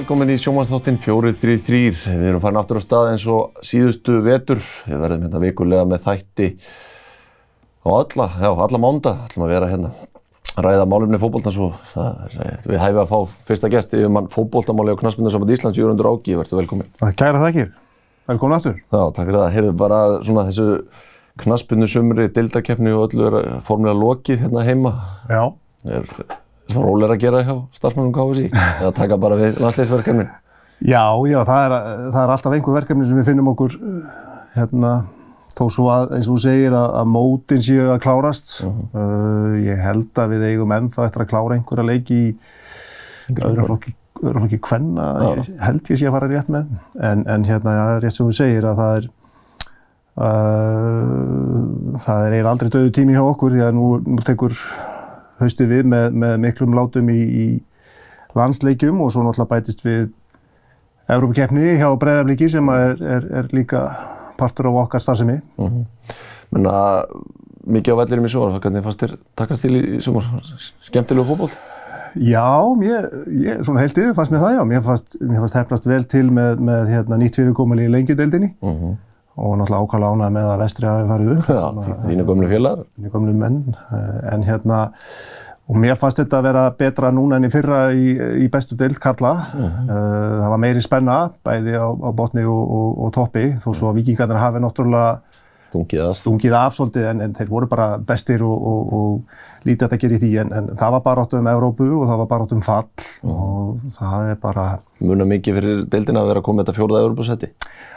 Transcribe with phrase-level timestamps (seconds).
[0.00, 1.80] velkomin í sjómanstáttin 433.
[2.08, 4.62] Við erum farin aftur á stað eins og síðustu vetur.
[4.88, 6.46] Við verðum hérna vikulega með þætti
[7.84, 9.90] og alla, já, alla mánda ætlum að vera hérna
[10.54, 14.32] að ræða málumni fókbóltans og það er við hæfum að fá fyrsta gesti um hann
[14.32, 16.90] fókbóltamáli á Knastmyndarsamband Íslands, Jörgundur Ági, verður velkomin.
[17.20, 17.72] Kæra þakkir,
[18.30, 18.76] velkomin aftur.
[18.80, 19.48] Já, takk fyrir það.
[19.56, 20.68] Heyrðu bara svona þessu
[21.44, 24.94] Knastmyndasumri, dildakeppni og öllu er formulega lokið hérna heima.
[25.28, 25.42] Já.
[25.88, 26.08] Er,
[26.74, 30.30] rólega að gera hjá starfsmennum KFC eða taka bara við landsleisverkefnin?
[30.80, 31.74] Já, já, það er,
[32.14, 33.76] það er alltaf einhver verkefni sem við finnum okkur
[34.56, 34.92] hérna,
[35.52, 38.56] þó svo að, eins og þú segir, að, að mótin séu að klárast.
[38.64, 39.00] Uh -huh.
[39.02, 42.36] uh, ég held að við eigum ennþá eftir að klára einhverja leiki í
[43.36, 46.66] öðrum flokki, öðrum flokki kvenna, ég, held ég sé að fara rétt með.
[47.00, 49.10] En, en hérna, ja, rétt sem þú segir, að það er
[50.20, 54.56] Uh, það er eiginlega aldrei döðu tími hjá okkur því að nú, nú tekur
[55.40, 57.46] haustu við með, með miklum látum í, í
[58.38, 60.08] landsleikjum og svo náttúrulega bætist við
[61.10, 63.82] Európa-keppni hjá Breiðaflíki sem er, er, er líka
[64.38, 65.40] partur af okkar starfsemi.
[65.58, 66.14] Mm -hmm.
[66.50, 67.04] Menna,
[67.66, 70.24] mikið á vellirum í sumar, hvernig fannst þér takast til í sumar?
[70.86, 71.50] Skemmtilegu fókból?
[72.14, 74.64] Já, mér, ég, svona heilt yfir fannst mér það já.
[74.64, 78.54] Mér fannst, mér fannst hefnast vel til með, með hérna, nýtt fyrirkomali í lengjudeildinni.
[78.62, 78.96] Mm -hmm
[79.40, 81.50] og náttúrulega ákvæmlega ánað með að vestri hafi farið upp.
[81.50, 82.82] Já, þínu gömlu félagar.
[82.96, 83.60] Þínu gömlu menn,
[84.32, 84.80] en hérna,
[85.70, 88.06] og mér fannst þetta að vera betra núna enn í fyrra í,
[88.44, 89.32] í bestu deild Karla.
[89.54, 89.82] Uh -huh.
[89.88, 93.92] uh, það var meiri spenna, bæði á, á botni og, og, og toppi, þó svo
[93.92, 95.39] að vikingarnir hafi náttúrulega
[95.70, 98.66] stungið af, stungið af svolítið, en, en þeir voru bara bestir og,
[98.98, 102.06] og lítið að gera í því, en, en það var bara átt um Európu og
[102.08, 103.34] það var bara átt um fall -huh.
[103.34, 104.66] og það er bara...
[105.00, 107.50] Muna mikið fyrir deildina að vera að koma þetta fjóruða Európa-setti?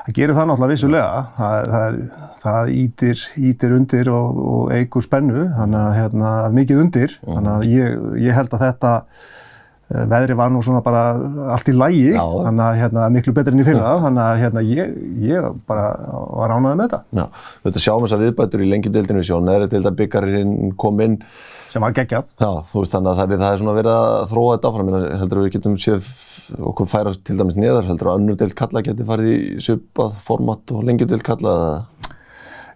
[0.06, 2.00] Það gerir það náttúrulega vissulega, það, það,
[2.44, 7.34] það ítir, ítir undir og, og eigur spennu, þannig að hérna, mikið undir, -huh.
[7.36, 8.94] þannig að ég, ég held að þetta
[9.94, 11.04] veðri var nú svona bara
[11.54, 14.94] allt í lægi, þannig að hérna, miklu betur enn í fyrra, þannig að hérna, ég,
[15.30, 15.88] ég bara
[16.40, 17.02] var ánaðið með þetta.
[17.20, 17.26] Já,
[17.64, 21.18] við höfum sjáum þess að viðbætur í lengjudeildinu við sjáum, neðri deilda byggjarinn kom inn.
[21.74, 22.28] Sem var geggjað.
[22.38, 25.22] Já, þú veist þannig að það, það er svona verið að þróa þetta áfram, ég
[25.24, 26.12] heldur að við getum séð
[26.74, 30.74] okkur færa til dæmis neðar, heldur að önnur deild kalla geti farið í svipað format
[30.76, 31.56] og lengjudeild kalla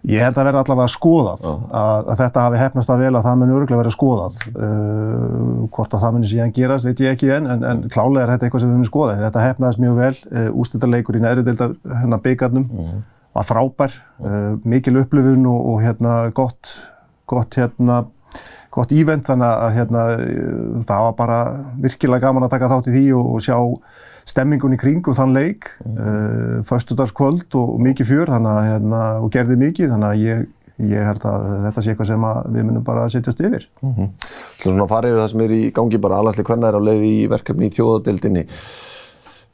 [0.06, 3.38] Ég held að verða allavega skoðað að, að þetta hafi hefnast að vel að það
[3.40, 4.36] muni öruglega verið skoðað.
[4.52, 8.32] Uh, hvort að það muni síðan gerast veit ég ekki enn, en, en klálega er
[8.34, 9.16] þetta eitthvað sem við munum skoða.
[9.24, 13.00] Þetta hefnaðist mjög vel, uh, ústildarleikur í neðri deildar hérna byggarnum, uh -huh.
[13.38, 13.98] var frábær,
[14.64, 16.76] mikil upplifun og, og hérna gott,
[17.26, 18.04] gott hérna,
[18.70, 20.02] gott ívent þannig að hérna
[20.86, 21.38] það var bara
[21.82, 23.58] virkilega gaman að taka þátt í því og, og sjá
[24.28, 25.96] stemmingun í kringum þann leik, mm.
[25.96, 30.44] uh, förstudagskvöld og, og mikið fjör að, hérna, og gerði mikið þannig að ég,
[30.92, 33.64] ég held að þetta sé eitthvað sem við munum bara að setjast yfir.
[33.82, 34.12] Mm -hmm.
[34.62, 37.16] Svona farið yfir það sem er í gangi bara alhanslega hvernig er á leið í
[37.32, 38.44] verkefni í þjóðadeildinni.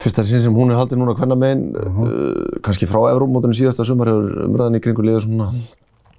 [0.03, 2.05] Fyrsta sinn sem hún er haldið núna hvernig meginn, mm -hmm.
[2.05, 5.53] uh, kannski frá Eurómótunum síðasta sumar hefur umræðan í kringu liður svona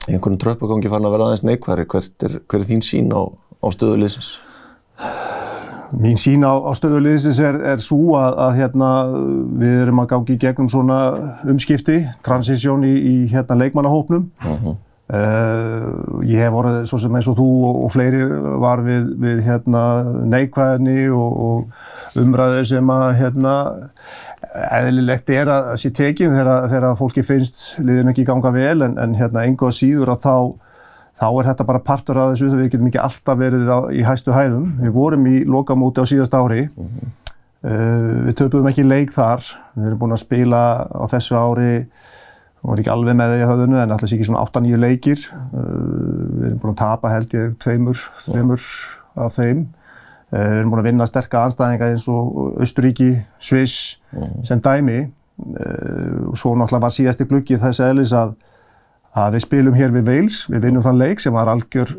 [0.08, 1.86] einhvern tröppugangi farin að vera aðeins neikværi.
[1.86, 3.22] Hver er, hver er þín sín á,
[3.62, 4.38] á stöðuleysins?
[5.94, 8.90] Mín sín á, á stöðuleysins er, er svo að, að hérna,
[9.62, 11.00] við erum að gangi í gegnum svona
[11.52, 14.26] umskipti, transisjón í, í hérna, leikmannahópnum.
[14.42, 14.76] Uh -huh.
[15.14, 18.26] uh, ég hef voruð svo sem eins og þú og, og fleiri
[18.64, 19.84] var við, við hérna,
[20.26, 23.56] neikvæðinni og, og umræðu sem að hérna,
[24.56, 29.16] eðlilegt er að sé tekið þegar, þegar fólki finnst liðin ekki ganga vel en, en
[29.16, 30.38] hérna, enga síður að þá
[31.16, 34.02] þá er þetta bara partur af þessu þegar við getum ekki alltaf verið á, í
[34.06, 34.66] hæstu hæðum.
[34.82, 36.66] Við vorum í lokamóti á síðast ári.
[36.68, 37.14] Mm -hmm.
[37.70, 39.46] uh, við töpuðum ekki leik þar.
[39.76, 40.62] Við erum búin að spila
[40.92, 44.28] á þessu ári, við vorum ekki alveg með það í höfðunu, en alltaf sé ekki
[44.28, 45.26] svona 8-9 leikir.
[45.54, 45.72] Uh,
[46.36, 48.64] við erum búin að tapa held ég tveimur, þreimur
[49.16, 49.68] af þeim.
[50.34, 54.44] Uh, við erum búin að vinna sterka anstæðinga eins og Östuríki, Sviss mm -hmm.
[54.44, 55.12] sem dæmi.
[55.36, 58.36] Og svo náttúrulega var síðasti gluggi þess aðlis að
[59.16, 61.94] að við spilum hér við Wales, við vinnum þann leik sem var algjör,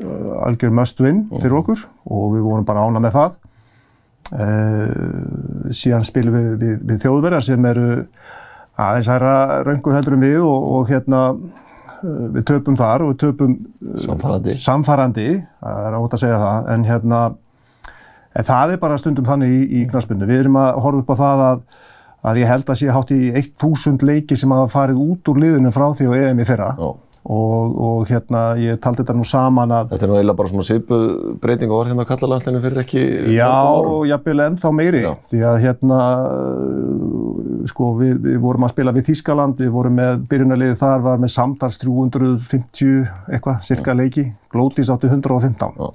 [0.45, 1.61] algjör must win fyrir mm.
[1.63, 3.39] okkur og við vorum bara ána með það.
[4.27, 7.87] Uh, síðan spilum við, við, við þjóðverðar sem eru
[8.77, 13.21] aðeins hæra röngu heldur um við og, og hérna uh, við töpum þar og við
[13.23, 14.57] töpum uh, samfarandi.
[14.61, 15.29] samfarandi,
[15.63, 17.21] það er átt að segja það, en hérna
[18.37, 20.29] en það er bara stundum þannig í, í knarspunni.
[20.29, 21.69] Við erum að horfa upp á það að
[22.27, 25.73] að ég held að sé hátt í 1000 leiki sem hafa farið út úr liðinu
[25.75, 26.73] frá því og EM í fyrra.
[26.75, 26.89] Ó.
[27.27, 30.67] Og, og hérna ég taldi þetta nú saman að Þetta er nú eiginlega bara svona
[30.69, 31.07] svipuð
[31.43, 33.03] breyting og var hérna á kallalandsleginu fyrir ekki
[33.35, 35.01] Já, og jafnvel ennþá meiri.
[35.03, 35.11] Já.
[35.33, 35.99] því að hérna
[37.67, 41.35] sko við, við vorum að spila við Þískaland við vorum með byrjunarliði þar var með
[41.35, 42.95] samtals 350
[43.35, 45.91] eitthvað, cirka leiki, Glótis átti 115 Já.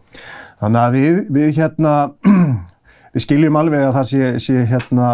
[0.66, 1.96] þannig að við, við hérna
[3.12, 5.08] við skiljum alveg að það sé, sé hérna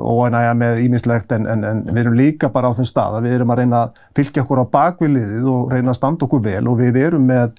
[0.00, 3.38] óænægja með ímislegt en, en, en við erum líka bara á þeim stað að við
[3.38, 6.80] erum að reyna að fylgja okkur á bakviliðið og reyna að standa okkur vel og
[6.80, 7.52] við erum með,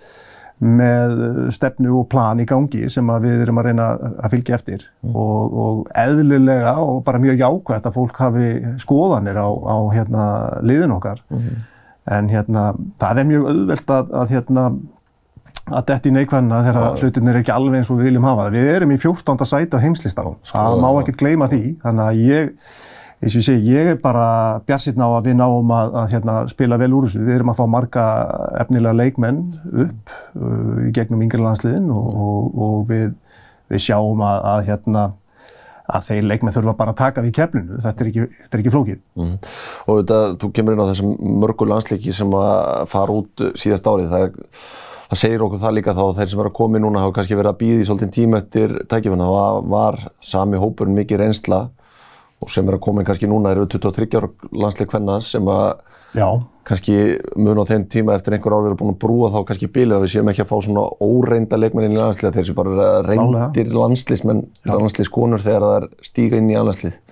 [0.81, 1.15] með
[1.53, 3.87] stefnu og plan í gangi sem við erum að reyna
[4.17, 4.89] að fylgja eftir.
[5.05, 5.15] Mm.
[5.23, 8.51] og, og eðlulega og bara mjög jákvæmt að fólk hafi
[8.81, 10.27] skoðanir á, á hérna,
[10.65, 11.21] liðin okkar.
[11.29, 11.65] Mm
[12.07, 12.69] en hérna
[13.01, 14.65] það er mjög auðvelt að, að hérna
[15.67, 18.49] að detti neikvæmna þegar hlutin er ekki alveg eins og við viljum hafa.
[18.53, 19.47] Við erum í 14.
[19.47, 20.37] sæti á heimslistanum.
[20.47, 21.61] Það má ekkert gleyma því.
[21.83, 22.49] Þannig að ég,
[23.19, 24.27] eins og ég segi, ég er bara
[24.67, 27.23] bjarsitn á að við náum að, að hérna, spila vel úr þessu.
[27.27, 28.07] Við erum að fá marga
[28.63, 33.13] efnilega leikmenn upp uh, í gegnum yngre landsliðin og, og, og við,
[33.73, 35.05] við sjáum að, að, hérna,
[35.99, 37.83] að þeir leikmenn þurfa bara að taka við keflinu.
[37.83, 39.05] Þetta er ekki, þetta er ekki flókið.
[39.19, 39.37] Mm.
[39.83, 44.13] Og þetta, þú kemur inn á þessum mörgu landsleiki sem að fara út síðast árið.
[44.15, 46.83] Það er það segir okkur það líka þá að þeir sem verður að koma í
[46.83, 49.99] núna hafa kannski verið að býða í svolítinn tíma eftir tækifina það var
[50.33, 51.61] sami hópurinn mikið reynsla.
[52.43, 55.79] Og sem er að koma í kannski núna eru 23 ára landsleik hvenna sem að
[56.13, 56.27] Já.
[56.67, 56.97] kannski
[57.39, 60.05] mun á þeim tíma eftir einhver ár verið búin að brúa þá kannski bílið að
[60.05, 63.73] við séum ekki að fá svona óreinda leikmenn inn í landsleik þeir sem bara reyndir
[63.73, 67.06] landsleismenn, landsleiskonur þegar það er stíga inn í landsleik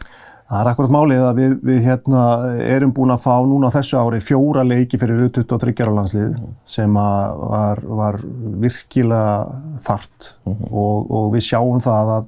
[0.46, 2.24] Það er akkurat málið að við, við hérna,
[2.70, 6.52] erum búin að fá núna þessu ári fjóra leiki fyrir 23 ára landslið mm.
[6.70, 8.20] sem var, var
[8.62, 10.68] virkilega þart mm.
[10.70, 12.28] og, og við sjáum það að,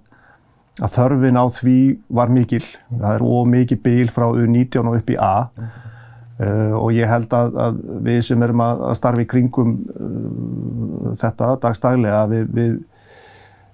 [0.82, 1.78] að þörfin á því
[2.20, 2.64] var mikil.
[2.66, 3.04] Mm.
[3.04, 7.62] Það er ómikið bíl frá U19 og upp í A uh, og ég held að,
[7.68, 12.78] að við sem erum að starfi kringum uh, þetta dagstælega við, við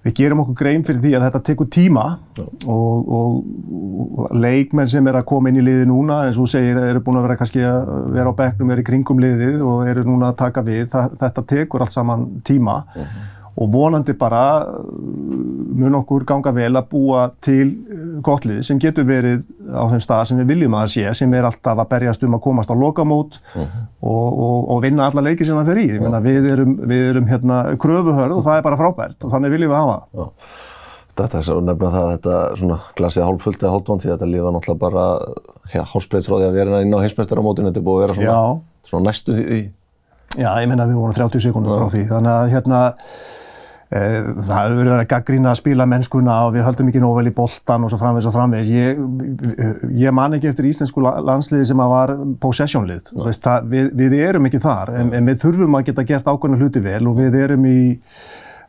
[0.03, 2.05] Við gerum okkur grein fyrir því að þetta tekur tíma
[2.67, 7.03] og, og leikmenn sem er að koma inn í liði núna, eins og segir, eru
[7.05, 10.33] búin að vera kannski að vera á bekknum, vera í kringum liðið og eru núna
[10.33, 10.89] að taka við.
[10.91, 12.81] Það, þetta tekur allt saman tíma.
[12.95, 14.85] Uh -huh og vonandi bara uh,
[15.77, 20.03] mun okkur ganga vel að búa til uh, gott lið sem getur verið á þeim
[20.03, 22.73] stað sem við viljum að það sé, sem er alltaf að berjast um að komast
[22.73, 23.69] á lokamót uh mhm.
[23.69, 23.87] -huh.
[24.01, 25.87] og, og, og vinna alla leiki sem það fer í.
[25.99, 26.21] Uh -huh.
[26.23, 29.77] Við erum, við erum hérna kröfuhörð og það er bara frábært og þannig viljum við
[29.77, 30.29] hafa það.
[31.13, 34.29] Þetta er svo nefnilega það að þetta svona glasið hálffullt eða hálftvont því að þetta
[34.31, 35.03] lifa náttúrulega bara
[35.73, 39.35] ja, hálfsbreytsróði að vera inn á heimsmeistaramótinu, þetta er búið að vera svona, svona næstu
[39.37, 39.59] því.
[40.33, 42.79] Já, ég menna við vorum 30 sekúndur frá því, þannig að hérna
[43.93, 47.33] það hefur verið að gaggrína að spila mennskuna og við höldum ekki nóg vel í
[47.35, 48.71] boltan og svo framvegs og framvegs.
[48.73, 49.01] Ég,
[50.01, 53.11] ég man ekki eftir íslensku landsliði sem að var possessionlið.
[53.69, 57.03] Við, við erum ekki þar en, en við þurfum að geta gert ákveðna hluti vel
[57.11, 57.77] og við erum í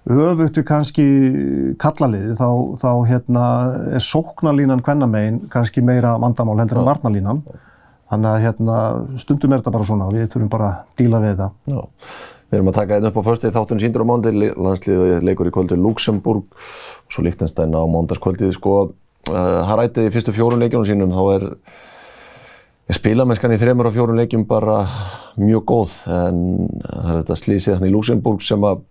[0.04, 1.06] öfugt við kannski
[1.80, 2.48] kallalið þá,
[2.82, 3.44] þá hérna,
[3.96, 7.40] er sóknarlínan hvernamegin kannski meira vandamál heldur en varnarlínan.
[8.12, 8.78] Þannig að hérna,
[9.16, 11.78] stundum er þetta bara svona og við þurfum bara að díla við þetta.
[12.54, 15.52] Við erum að taka einn upp á förstegi þáttunum síndur á mándi, landsliðið leikur í
[15.56, 18.52] kvöldu Luxemburg og svo Líktenstein á mándaskvöldið.
[18.54, 18.74] Sko,
[19.32, 24.20] uh, hann rætti í fyrstu fjórun leikjunum sínum, þá er spilamennskan í þremur og fjórun
[24.22, 24.84] leikjum bara
[25.34, 25.98] mjög góð.
[26.14, 26.40] En
[26.78, 28.86] það er þetta slísið hann í Luxemburg sem að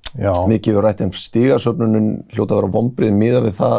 [0.52, 3.78] mikið við rætti en stígarsöfnunum hljóta að vera vonbrið miða við það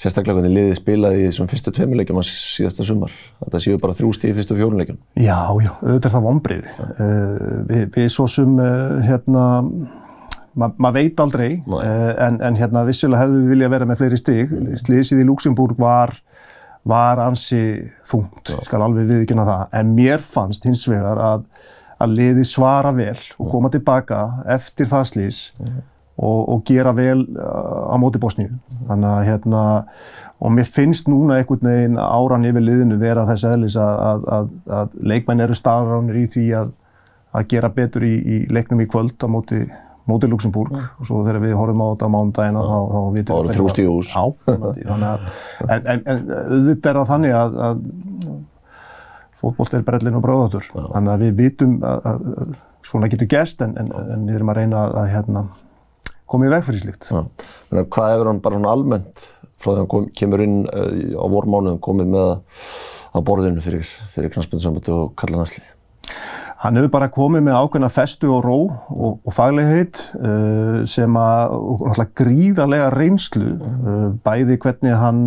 [0.00, 3.12] sérstaklega hvernig liðið spilaði í þessum fyrstu tveimuleikjum á síðasta sumar.
[3.42, 5.00] Þetta séu bara þrjú stíði fyrstu fjóruleikjum.
[5.20, 6.70] Já, já, auðvitað er það vonbrið.
[6.78, 9.44] Uh, við, við svo sum, uh, hérna,
[10.58, 11.84] maður ma veit aldrei, uh,
[12.26, 14.56] en, en hérna vissulega hefðu við viljað vera með fleiri stíg.
[14.82, 16.16] Slísið í Luxemburg var,
[16.88, 17.62] var ansi
[18.08, 18.58] þungt, já.
[18.66, 21.46] skal alveg viðkynna það, en mér fannst hins vegar að,
[22.02, 25.42] að liðið svara vel og koma tilbaka eftir það slís.
[26.22, 28.52] Og, og gera vel uh, á móti Bosníu.
[28.86, 29.62] Þannig að hérna,
[30.38, 34.52] og mér finnst núna einhvern veginn áran yfir liðinu vera þess aðlis að, að, að,
[34.78, 39.26] að leikmenn eru staðránir í því að gera betur í, í leiknum í kvöld á
[39.34, 39.64] móti,
[40.06, 40.86] móti Luxemburg mm.
[41.00, 43.26] og svo þegar við horfum á þetta á mánudagina þá, þá vitum við...
[43.32, 44.12] Það voru þrjúst í hús.
[44.12, 44.24] Já,
[44.92, 45.26] að,
[45.66, 47.82] en, en, en auðvitað er það þannig að
[49.42, 50.70] fótboll er brellin og bráðatur.
[50.70, 52.30] Þannig að við vitum að
[52.86, 55.46] svona getur gest en, en við erum að reyna að hérna
[56.32, 57.12] komið í veg fyrir slíkt.
[57.12, 57.22] Ja.
[57.82, 59.28] Hvað hefur hann bara svona almennt
[59.62, 62.32] frá því hann kemur inn uh, á vormánuðum komið með
[63.12, 65.68] að borðinu fyrir, fyrir knastbyndsambötu og kallanarslið?
[66.62, 72.06] Hann hefur bara komið með ákveðna festu og ró og, og faglegheit uh, sem að
[72.18, 75.26] gríðarlega reynslu, uh, bæði hvernig hann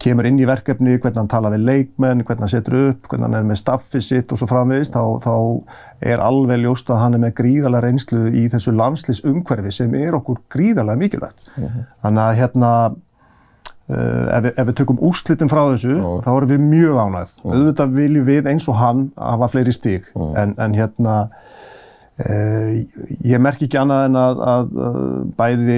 [0.00, 3.36] kemur inn í verkefni, hvernig hann tala við leikmenn, hvernig hann setur upp, hvernig hann
[3.40, 7.22] er með staffið sitt og svo framvegist, þá, þá er alveg ljóst að hann er
[7.26, 11.46] með gríðarlega reynslu í þessu landslýsumhverfi sem er okkur gríðarlega mikilvægt.
[11.56, 11.66] Mhm.
[11.66, 11.86] -huh.
[12.04, 12.72] Þannig að hérna,
[13.90, 16.20] uh, ef, við, ef við tökum úrslitum frá þessu, -huh.
[16.24, 17.34] þá erum við mjög ánægð.
[17.36, 17.54] -huh.
[17.54, 21.28] Auðvitað viljum við eins og hann hafa fleiri stík, en, en hérna,
[22.20, 22.84] Uh,
[23.24, 24.96] ég merk ekki annað en að, að, að
[25.38, 25.76] bæði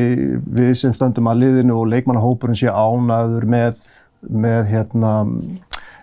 [0.51, 3.85] við sem stöndum að liðinu og leikmannahópurinn sé ánaður með,
[4.29, 5.13] með hérna,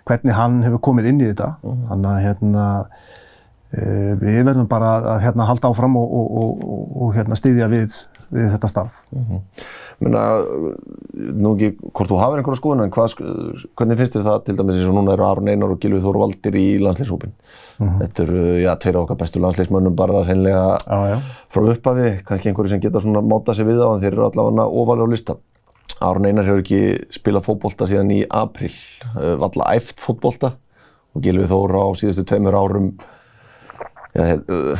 [0.08, 1.56] hvernig hann hefur komið inn í þetta.
[1.62, 1.82] Uh -huh.
[1.90, 2.64] Þannig að hérna,
[3.76, 8.02] uh, við verðum bara að hérna, halda áfram og, og, og, og hérna, styðja við,
[8.30, 9.04] við þetta starf.
[9.12, 9.40] -huh.
[10.00, 10.20] Menna,
[11.12, 13.18] nú ekki hvort þú hafið einhverja skoðun, en hvað,
[13.76, 16.22] hvernig finnst þér það til dæmis eins og núna eru Aron Einar og Gilvið Þóru
[16.22, 17.34] Valdir í landslýshópin?
[17.78, 17.98] Mm -hmm.
[18.00, 20.78] Þetta eru, já, tveir af okkar bestu landslýsmönnum bara hreinlega
[21.52, 24.66] frá upphafi, kannski einhverju sem geta svona máta sig við á, en þeir eru allavega
[24.66, 25.36] ofalega á lista.
[26.00, 26.80] Aron Einar hefur ekki
[27.12, 28.72] spilað fótbolta síðan í april,
[29.14, 30.54] valla æft fótbolta
[31.14, 32.86] og Gilvið Þóru á síðustu tveimur árum,
[34.14, 34.38] já,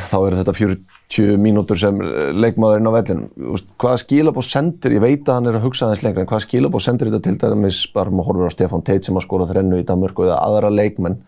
[0.08, 1.98] þá eru þetta 40 mínútur sem
[2.38, 3.58] leikmaðurinn á vellinu.
[3.82, 6.86] Hvaða skilabóð sendir, ég veit að hann er að hugsa aðeins lengra, en hvaða skilabóð
[6.86, 9.86] sendir þetta til dæmis, bara maður horfur á Stefan Teit sem að skora þrennu í
[9.88, 11.20] Danmörku eða aðra leikmenn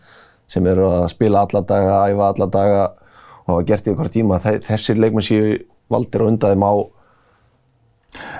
[0.49, 2.81] sem eru að spila alla daga, æfa alla daga
[3.43, 5.57] og hafa gert í okkar tíma, þessir leikmenn séu
[5.91, 6.73] valdir og undaðum á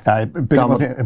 [0.06, 0.32] Já, ég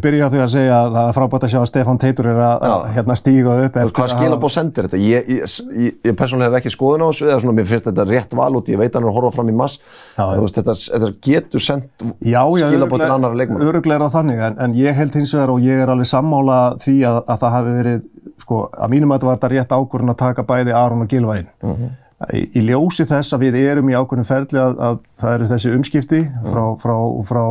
[0.02, 2.40] byrja á því að segja að það er frábært að sjá að Stefan Teitur er
[2.44, 5.02] að, að hérna, stíga upp eftir Hvað skilabóð sendir þetta?
[5.04, 8.36] Ég, ég, ég, persónulega hef ekki skoðun á þessu eða svona mér finnst þetta rétt
[8.40, 9.80] val út, ég veit að hann er að horfa fram í mass
[10.18, 14.76] veist, þetta, þetta getur sendt skilabóð til annara leikmann Öruglega er það þannig, en, en
[14.82, 18.04] ég held hins vegar og ég er alveg sammála því að, að það hafi verið,
[18.44, 21.50] sko, að mínum að þetta var þetta rétt ákvörðun að taka bæði Aron og Gilvægin
[21.62, 21.96] uh -huh.
[22.34, 25.74] Í, í ljósi þess að við erum í ákveðnum ferli að, að það eru þessi
[25.78, 26.96] umskipti frá, frá,
[27.30, 27.44] frá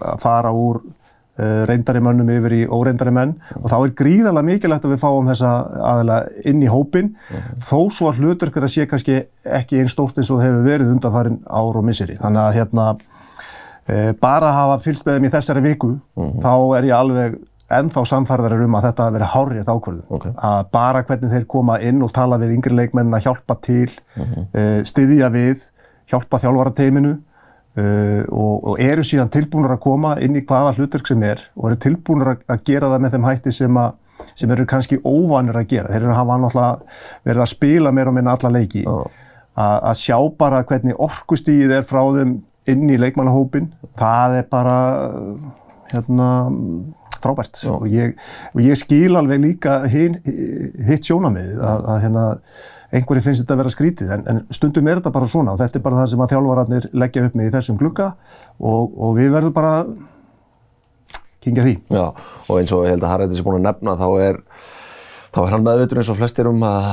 [0.00, 0.80] að fara úr
[1.40, 5.30] uh, reyndari mönnum yfir í óreindari menn og þá er gríðarlega mikilvægt að við fáum
[5.30, 5.52] þessa
[5.92, 7.52] aðila inn í hópin -huh.
[7.58, 11.40] þó svo að hluturkar að sé kannski ekki einn stórt eins og hefur verið undanfarin
[11.46, 12.18] ár og misseri.
[12.20, 12.88] Þannig að hérna,
[13.90, 16.34] uh, bara að hafa fylgst með þeim í þessari viku -huh.
[16.42, 17.38] þá er ég alveg
[17.70, 20.04] ennþá samfærðar um að þetta hafi verið hárrið ákvörðu.
[20.10, 20.32] Okay.
[20.42, 24.80] Að bara hvernig þeir koma inn og tala við yngri leikmenn að hjálpa til, uh,
[24.82, 25.68] styðja við,
[26.10, 27.20] hjálpa þjálfarateiminu
[27.80, 31.70] uh, og, og eru síðan tilbúinur að koma inn í hvaða hlutverk sem er og
[31.70, 33.86] eru tilbúinur að, að gera það með þeim hætti sem, a,
[34.38, 35.90] sem eru kannski óvanir að gera.
[35.90, 38.84] Þeir eru að hafa náttúrulega verið að spila meira og minna alla leiki.
[38.86, 39.26] -huh.
[39.60, 42.38] Að sjá bara hvernig orkustíðið er frá þeim
[42.70, 44.76] inn í leikmannahópin, það er bara
[45.90, 46.28] hérna
[47.20, 48.14] frábært og ég,
[48.54, 50.16] og ég skil alveg líka hin,
[50.86, 52.26] hitt sjónamið að, að hérna,
[52.90, 55.78] einhverju finnst þetta að vera skrítið en, en stundum er þetta bara svona og þetta
[55.78, 58.08] er bara það sem að þjálfararnir leggja upp með í þessum glugga
[58.58, 59.74] og, og við verðum bara
[61.40, 61.76] kingja því.
[61.94, 64.40] Já og eins og ég held að Haraldur sé búin að nefna þá er
[65.30, 66.88] þá er hann meðveitur eins og flestir um að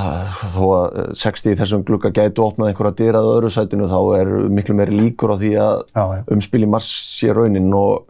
[0.54, 4.78] þó að 60 í þessum glugga gætu opnað einhverja dyrað öðru sætinu þá er miklu
[4.78, 6.04] meiri líkur á því að Já,
[6.36, 8.06] umspil í mars sé raunin og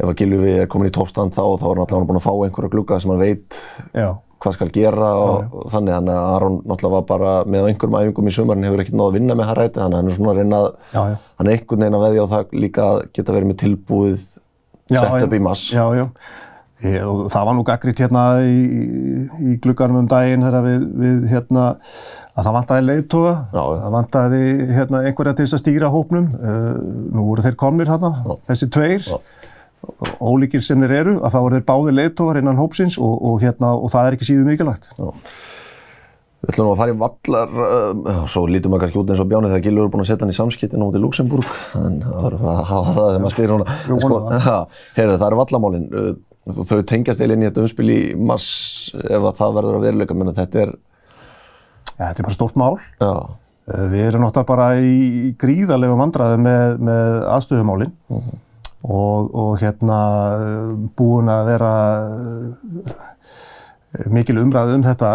[0.00, 2.32] ef að Gilvi er komin í toppstand þá þá er hann alltaf búin að fá
[2.32, 3.60] einhverja glugga sem hann veit
[3.92, 4.08] já.
[4.40, 5.48] Hvað skal gera og, já, já.
[5.52, 8.98] og þannig þannig að Aron náttúrulega var bara með einhverjum æfingum í sumarinn hefur ekkert
[8.98, 11.52] náðu að vinna með Harræti þannig að hann er svona að reyna að hann er
[11.54, 14.22] einhvern veginn að veðja á það líka að geta verið með tilbúið
[14.90, 15.66] sett upp í mass.
[15.74, 16.06] Já, já.
[16.80, 18.60] Ég, það var nú gaggrítt hérna í,
[19.44, 21.66] í glugganum um daginn þegar við, við hérna
[22.32, 24.40] að það vantaði leiðtoga, það vantaði
[24.78, 26.30] hérna einhverja til þess að stýra hópnum.
[26.40, 26.70] Uh,
[27.12, 28.14] nú voru þeir komnir hérna,
[28.48, 29.04] þessi tveir.
[29.04, 29.20] Já
[30.20, 33.72] ólíkir sem þeir eru, að þá er þeir báði leiðtógar innan hópsins og, og, hérna,
[33.76, 34.90] og það er ekki síðu mikilvægt.
[36.40, 39.52] Við ætlum að fara í vallar, uh, svo lítum við kannski út eins og bjánið
[39.52, 41.50] þegar Gilur er búin að setja hann í samskiptin út í Luxemburg,
[41.82, 43.76] en það var að hafa það þegar maður spyrir húnna.
[43.90, 44.20] Sko,
[44.96, 48.48] heyrðu, það eru vallamálinn, uh, þau tengjast eiginlega inn í þetta umspil í mars
[48.96, 50.74] ef að það verður að veruleika, menn að þetta er...
[51.90, 52.72] Ja, þetta er bara stórt mál.
[53.04, 53.12] Já.
[53.68, 57.98] Uh, við erum náttúrulega bara í gríðarlegu vandraði með, með aðstöðumálinn.
[58.08, 58.30] Uh mhm.
[58.30, 58.46] -huh
[58.82, 60.00] og, og hérna
[60.96, 61.72] búin að vera
[62.80, 65.12] eh, mikil umræð um þetta,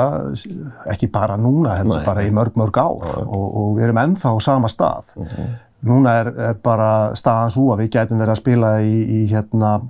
[0.94, 2.02] ekki bara núna, Nei.
[2.06, 5.16] bara í mörg, mörg ár og, og við erum ennþá á sama stað.
[5.16, 5.54] Uh -huh.
[5.86, 9.82] Núna er, er bara staðan svo að við gætum verið að spila í, í hérna,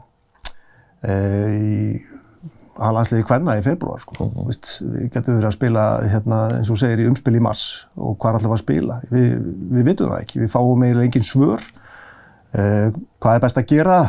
[1.01, 1.13] e,
[1.55, 2.01] í
[2.75, 4.15] aðlandsliði hvenna í februar, sko.
[4.19, 4.47] Uh -huh.
[4.47, 8.17] Vist, við getum verið að spila, hérna, eins og segir, í umspil í mars og
[8.17, 8.99] hvað er alltaf að spila?
[9.09, 9.23] Vi,
[9.71, 11.61] við vitum það ekki, við fáum eiginlega engin svör
[12.55, 13.99] hvað er best að gera?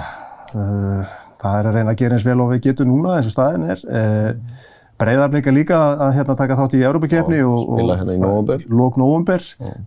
[0.55, 3.35] Uh, það er að reyna að gera eins vel og við getum núna eins og
[3.35, 3.85] staðin er.
[3.87, 4.65] Eh,
[4.97, 5.77] Breiðarbleika líka
[6.07, 8.29] að hérna, taka þátt í Európa-kefni og, og hérna
[8.73, 9.43] lók nógumber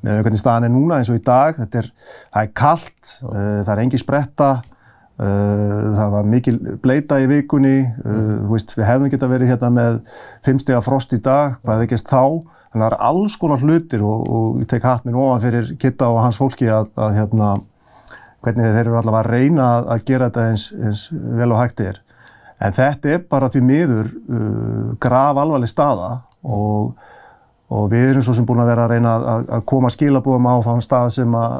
[0.06, 1.58] með hvernig staðin er núna eins og í dag.
[1.66, 1.88] Er,
[2.30, 4.52] það er kallt, það er engi spretta,
[5.18, 7.80] það var mikil bleita í vikunni,
[8.52, 10.00] veist, við hefðum geta verið hérna með
[10.46, 12.24] fimmstega frost í dag, hvað er ekkert þá.
[12.70, 15.74] Þannig að það er alls konar hlutir og, og ég tek hatt minn ofan fyrir
[15.82, 17.56] Kitta og hans fólki að, að hérna,
[18.46, 22.02] hvernig þeir eru allavega að reyna að gera þetta eins, eins vel og hægt er.
[22.60, 26.10] En þetta er bara því miður uh, grav alvarleg staða
[26.44, 26.92] og,
[27.72, 30.56] og við erum svo sem búin að vera að reyna að, að koma skilabúðum á
[30.68, 31.58] þann stað sem að,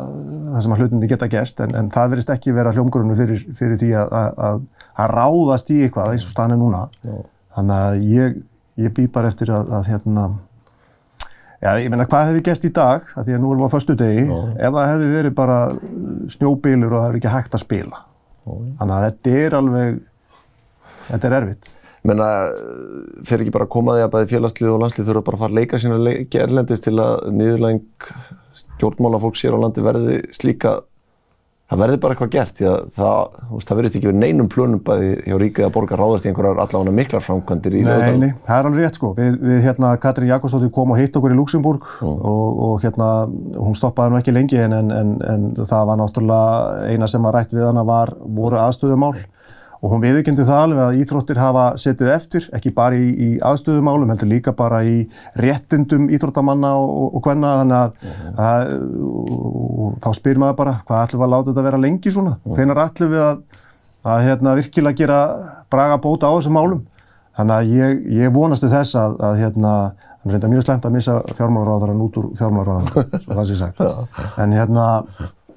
[0.60, 3.94] sem að hlutindi geta gæst en, en það verist ekki vera hljómgrunnu fyrir, fyrir því
[4.02, 4.16] að,
[4.50, 4.62] að,
[5.00, 6.86] að ráðast í eitthvað eins og staðan er núna.
[7.08, 7.20] Já.
[7.60, 8.38] Þannig að ég,
[8.80, 10.30] ég bý bara eftir að hérna,
[11.60, 13.96] já ég meina hvað hefði gæst í dag, því að nú erum við á förstu
[14.00, 14.38] degi, Já.
[14.68, 15.58] ef það hefði verið bara
[16.36, 18.00] snjóbílur og það hefði ekki hægt að spila.
[18.46, 18.54] Já.
[18.80, 20.00] Þannig að þetta er alveg,
[21.10, 21.76] þetta er erfitt.
[22.08, 22.28] Menna,
[23.28, 25.52] fyrir ekki bara að koma því að bæði félagslið og landslið þurfa bara að fara
[25.52, 27.82] að leika sína leiki erlendist til að niðurlæng
[28.60, 30.78] stjórnmálafólk sér á landi verði slíka
[31.70, 33.36] það verði bara eitthvað gert því að það,
[33.68, 36.96] það verðist ekki verið neinum plönum bæði hjá ríkið að borga ráðast í einhverjar allavega
[37.00, 38.16] miklar framkvæmdir í lögðan.
[38.16, 39.12] Nei, nei, það er alveg rétt sko.
[39.20, 43.10] Við, við hérna, Katrín Jakobsdóttir kom og hitt okkur í Luxemburg og, og hérna,
[43.60, 47.38] hún stoppaði nú ekki lengi en, en, en, en það var náttúrulega eina sem var
[47.38, 49.14] rætt við hana var voru aðstöðumál
[49.80, 54.12] og hún viðurkendi það alveg að íþróttir hafa setið eftir, ekki bara í, í aðstöðumálum,
[54.12, 54.98] heldur líka bara í
[55.40, 58.34] réttindum íþróttamanna og, og hvenna, þannig að, uh -huh.
[58.50, 58.74] að
[59.80, 62.36] og, þá spyr maður bara, hvað ætlum við að láta þetta vera lengi svona?
[62.36, 62.56] Uh -huh.
[62.60, 63.42] Hvenar ætlum við að,
[64.04, 65.22] að hérna, virkilega gera
[65.72, 66.86] braga bóta á þessum málum?
[67.40, 69.74] Þannig að ég, ég vonastu þess að, að hérna,
[70.20, 73.80] hann reynda mjög slemt að missa fjármálaráðarann út úr fjármálaráðarann, svo það sé sagt.
[74.38, 74.88] En hérna,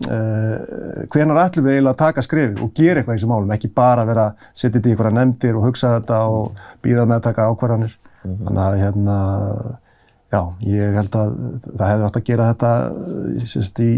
[0.03, 3.69] Uh, hvenar ætlum við eiginlega að taka skrefið og gera eitthvað í þessum málum, ekki
[3.77, 7.27] bara vera að setja þetta í einhverja nefndir og hugsa þetta og býða með að
[7.29, 7.95] taka ákvarðanir.
[8.03, 8.43] Mm -hmm.
[8.47, 9.17] Þannig að hérna,
[10.33, 10.41] já,
[10.73, 11.37] ég held að
[11.69, 12.73] það hefði átt að gera þetta
[13.53, 13.93] sérst, í,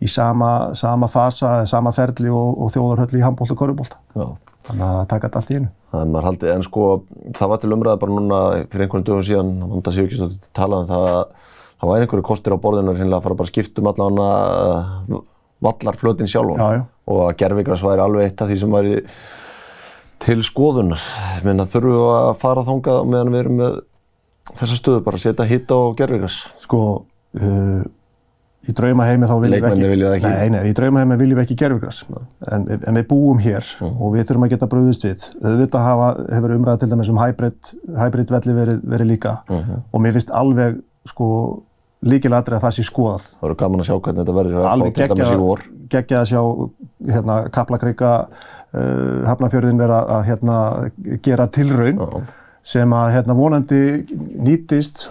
[0.00, 3.96] í sama, sama fasa, sama ferli og, og þjóðarhölli í handbólta og korubólta.
[4.66, 5.68] Þannig að taka þetta allt í einu.
[5.92, 6.86] Það er haldið, en sko
[7.38, 11.06] það var til umræða bara núna fyrir einhvern dögum síðan, Vanda Sigurkistóttir talaði um það
[11.12, 11.26] að
[11.86, 15.24] það væri einhverju kostir á borðinu að fara bara að skiptum allavega
[15.64, 16.60] vallarflötin sjálf
[17.06, 18.94] og að gerfigras væri alveg eitt af því sem væri
[20.22, 21.02] til skoðunar.
[21.44, 23.76] Meina þurfum við að fara þángað meðan við erum með
[24.56, 26.38] þessa stöðu bara að setja hitt á gerfigras.
[26.62, 26.80] Sko,
[27.40, 27.84] uh,
[28.66, 30.26] í draumaheimi þá viljum við ekki.
[30.26, 32.02] Nei, nei, í draumaheimi viljum við ekki gerfigras
[32.50, 33.94] en, en við búum hér mm.
[34.02, 35.28] og við þurfum að geta bröðust við.
[35.44, 39.86] Þetta hefur umræðað til dæmis um hybrid, hybrid velli verið, verið líka mm -hmm.
[39.92, 41.28] og mér finnst alveg sko
[42.06, 43.26] líkilatri að það sé skoðað.
[43.40, 45.62] Það eru gaman að sjá hvernig þetta verður að fá til dæmis í vor.
[45.92, 46.40] Gekkja að sjá
[47.12, 50.58] hérna, Kaplakreika, uh, Hafnafjörðin vera að hérna,
[51.26, 52.26] gera tilraun Já.
[52.74, 53.80] sem að hérna, vonandi
[54.46, 55.06] nýtist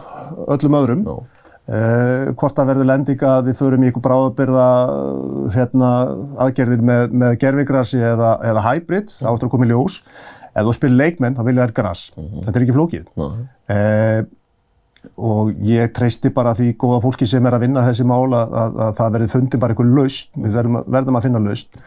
[0.46, 1.08] öllum öðrum.
[1.66, 4.70] Uh, hvort að verður lendinga við förum í einhver bráðabyrða
[5.56, 5.92] hérna,
[6.46, 10.00] aðgerðir með, með gerfigrassi eða, eða hybrid, þá áttur að koma í ljós.
[10.56, 12.04] Ef þú spil leikmenn, þá vilja þær græs.
[12.14, 12.44] Uh -huh.
[12.46, 13.08] Þetta er ekki flókið.
[13.16, 14.28] -huh
[15.16, 18.78] og ég treysti bara því góða fólki sem er að vinna þessi mál að, að,
[18.86, 21.82] að það verði fundin bara einhver laust, við verðum, verðum að finna laust.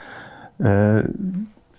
[0.59, 1.01] Uh,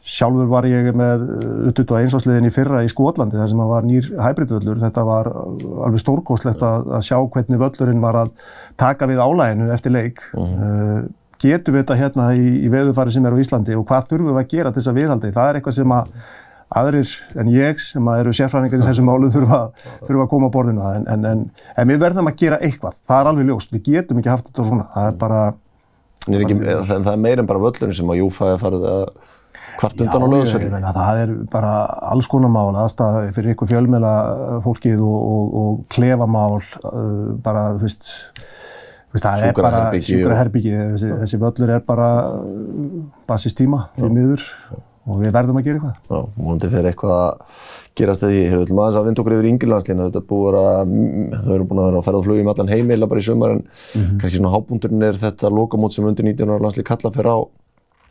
[0.09, 1.25] sjálfur var ég með
[1.69, 4.81] uttut og einsásliðin í fyrra í Skotlandi þar sem var nýr hybridvöllur.
[4.81, 8.33] Þetta var alveg stórkostlegt að, að sjá hvernig völlurinn var að
[8.79, 10.23] taka við álæginu eftir leik.
[10.33, 11.07] Uh,
[11.39, 14.41] getum við þetta hérna í, í veðufari sem er á Íslandi og hvað þurfum við
[14.41, 15.33] að gera til þess að viðhaldi?
[15.35, 16.13] Það er eitthvað sem að
[16.69, 19.61] aðrir en ég sem eru sérfræðingar í þessum málum þurfa,
[20.03, 20.85] þurfa að koma á borðinu.
[20.99, 21.41] En, en, en,
[21.73, 24.67] en við verðum að gera eitthvað, það er alveg ljóst, við getum ekki haft þetta
[24.67, 25.41] svona, það er bara...
[26.29, 29.03] Er ekki, það, það er meir en bara völlurinn sem að Júfa er farið að
[29.79, 30.83] hvart undan á löðsvöldin.
[30.83, 31.73] Já, það er bara
[32.11, 34.13] alls konar mál, aðstæða fyrir ykkur fjölmjöla
[34.65, 38.11] fólkið og, og, og klefamál, uh, bara þú veist,
[39.15, 42.09] það er bara sjúkra herbyggi, þessi, þessi völlur er bara
[43.29, 44.45] basistíma fyrir miður
[45.09, 46.09] og við verðum að gera eitthvað.
[46.09, 47.31] Já, múlandi fyrir eitthvað að
[47.99, 50.93] gerast þegar ég hefur maður þess að vinda okkur yfir yngirlandslína, þetta búið að,
[51.33, 53.63] þau eru búin að vera að ferða á flugum allan heimila bara í sumar en
[53.63, 54.19] mm -hmm.
[54.21, 57.37] kannski svona hábúndurinn er þetta lokamót sem undir 19 ára landslík kalla fyrir á.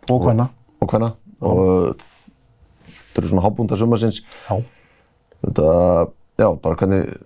[0.08, 0.48] Og hvenna.
[0.80, 1.12] Og hvenna.
[1.40, 1.96] Og
[2.88, 4.22] þetta eru svona hábúndar sumarsins.
[4.50, 4.62] Já.
[5.46, 6.08] Þetta,
[6.38, 7.16] já, bara hvernig,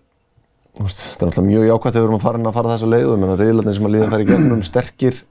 [0.76, 3.12] þetta er náttúrulega mjög jákvæmt þegar við erum að fara inn að fara þessa leiðu,
[3.12, 5.22] ég menna reyðlarnir sem að líða fær í gegnum sterkir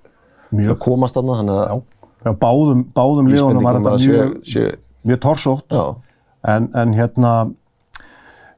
[0.52, 0.72] mjög.
[0.72, 1.84] að komast þarna, þannig að
[2.22, 4.80] Já, báðum, báðum liðunum var þetta mjög,
[5.10, 7.32] mjög torsótt en, en hérna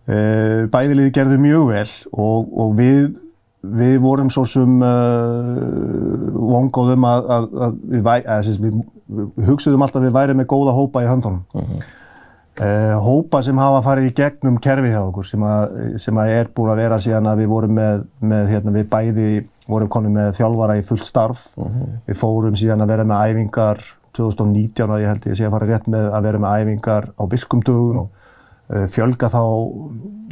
[0.03, 0.17] e,
[0.71, 3.13] bæðiliði gerði mjög vel og, og við,
[3.63, 5.55] við vorum svo sem uh,
[6.35, 10.75] vongóðum að, að, að við, að, við, við hugsuðum alltaf að við væri með góða
[10.75, 11.45] hópa í höndunum.
[11.55, 11.87] Uh -huh.
[12.59, 12.69] e,
[13.07, 15.47] hópa sem hafa farið í gegnum kerfi hjá okkur sem,
[16.03, 19.29] sem að er búin að vera síðan að við vorum með, með hérna, við bæði
[19.67, 21.45] vorum konum með þjálfara í fullt starf.
[21.57, 21.81] Uh mhm.
[21.81, 21.99] -huh.
[22.07, 25.65] Við fórum síðan að vera með æfingar 2019 og ég held ég sé að fara
[25.65, 27.97] rétt með að vera með æfingar á virkum dögum.
[27.97, 28.87] Uh -huh.
[28.87, 29.43] Fjölga þá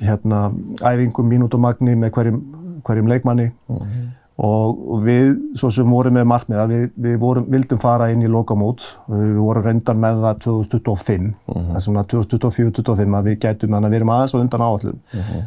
[0.02, 2.42] hérna, æfingum mínútumagni með hverjum,
[2.84, 3.52] hverjum leikmanni.
[3.68, 3.86] Uh mhm.
[3.86, 4.21] -huh.
[4.40, 8.86] Og, við, svo sem vorum með markmiða, við, við vorum, vildum fara inn í lokamót,
[9.12, 13.96] við vorum reyndan með það 2025, það er svona 2024-2025 að við gætum þannig að
[13.96, 15.02] við erum aðeins og undan áallum.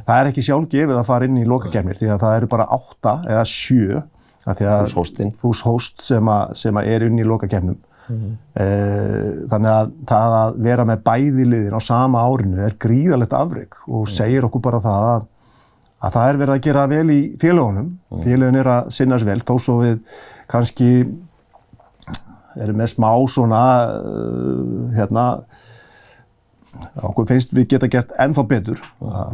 [0.07, 3.17] Það er ekki sjálfgefið að fara inn í lokakefnir því að það eru bara 8
[3.35, 4.05] eða 7
[4.45, 5.31] Pluss hóstinn.
[5.41, 7.79] pluss host sem, að, sem að er inn í lokakefnum.
[8.05, 8.35] Mm
[9.49, 14.05] þannig að það að vera með bæði liðin á sama árinu er gríðalegt afreg og
[14.13, 15.25] segir okkur bara það að,
[16.05, 17.91] að það er verið að gera vel í félagunum.
[18.25, 19.99] Félagin er að sinna sér vel, þó svo við
[20.51, 20.91] kannski
[22.61, 23.65] erum með smá svona,
[23.99, 25.25] uh, hérna,
[27.07, 28.81] okkur finnst við geta gert ennþá betur,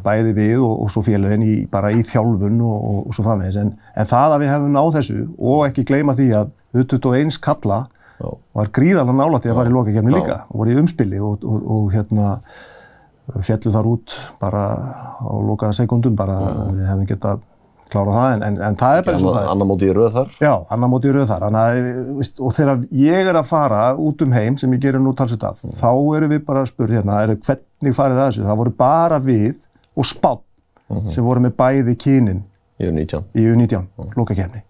[0.05, 3.61] bæði við og, og svo félagin í, bara í þjálfun og, og, og svo framvegis.
[3.61, 7.85] En, en það að við hefum náð þessu og ekki gleyma því að 21 kalla
[8.21, 8.29] Já.
[8.57, 11.63] var gríðalega nálægt í að fara í lokakefni líka og voru í umspili og, og,
[11.75, 12.35] og hérna
[13.47, 14.65] fjallu þar út bara
[15.23, 16.39] á lokaða sekundum bara
[16.75, 17.47] við hefum getað
[17.91, 19.49] klárað það en, en, en það er bara eins og það er.
[19.53, 20.35] Annar móti í röð þar.
[20.43, 21.47] Já, annar móti í rauð þar.
[21.49, 21.81] Að,
[22.21, 25.47] veist, og þegar ég er að fara út um heim, sem ég gerir nú talsveit
[25.49, 28.47] af, þá erum við bara að spurja hérna, er, hvernig farið það þessu?
[28.47, 29.67] Það voru bara við
[29.99, 30.47] og spátt
[31.15, 32.45] sem voru með bæði kynin
[32.81, 33.27] Í 19.
[33.37, 34.63] í U19 lokakefni.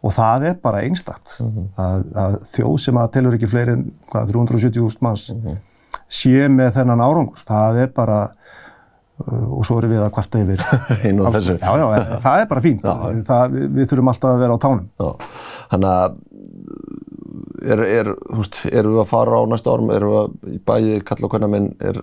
[0.00, 1.34] Og það er bara einstakt
[1.76, 5.26] að, að þjóð sem að telur ekki fleiri en hvað, 370.000 manns
[6.10, 7.42] sé með þennan árangur.
[7.48, 8.18] Það er bara,
[9.24, 10.64] uh, og svo erum við að kvarta yfir.
[11.06, 11.58] Einu af þessu.
[11.60, 12.88] Já, já, en það er bara fínt.
[13.30, 14.88] Það, við, þurfum alltaf að vera á tánum.
[15.00, 15.38] Já.
[15.74, 16.18] Þannig að
[17.60, 21.00] er, er, húst, erum við að fara á næsta árum, erum við að í bæði
[21.06, 22.02] kalla og hvernig minn er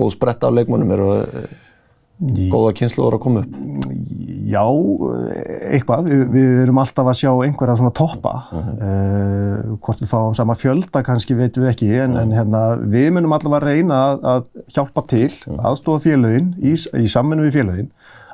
[0.00, 1.50] góð spretta af leikmönnum, erum við
[2.20, 3.58] góða kynsluður að koma upp?
[4.50, 4.64] Já,
[5.70, 6.08] eitthvað.
[6.10, 8.32] Við, við erum alltaf að sjá einhverja svona toppa.
[8.50, 13.36] uh, hvort við fáum sama fjölda kannski veitum við ekki, en, en hérna, við munum
[13.36, 17.90] allavega að reyna að, að hjálpa til, aðstofa félögin, í, í samvinnu við félögin,